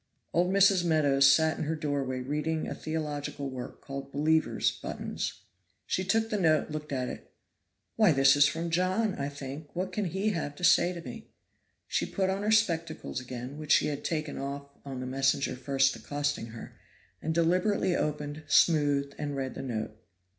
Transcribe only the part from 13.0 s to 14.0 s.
again, which she